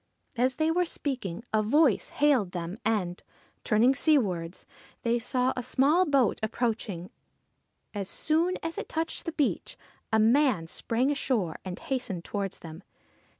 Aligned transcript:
As 0.35 0.55
they 0.55 0.71
were 0.71 0.83
speaking, 0.83 1.43
a 1.53 1.61
voice 1.61 2.09
hailed 2.09 2.53
them; 2.53 2.79
and, 2.83 3.21
turning 3.63 3.93
sea 3.93 4.17
wards, 4.17 4.65
they 5.03 5.19
saw 5.19 5.53
a 5.55 5.61
small 5.61 6.07
boat 6.07 6.39
approaching. 6.41 7.11
As 7.93 8.09
soon 8.09 8.55
as 8.63 8.79
it 8.79 8.89
touched 8.89 9.25
the 9.25 9.31
beach, 9.31 9.77
a 10.11 10.17
man 10.17 10.65
sprang 10.65 11.11
ashore, 11.11 11.59
and 11.63 11.77
hastened 11.77 12.25
towards 12.25 12.57
them. 12.65 12.81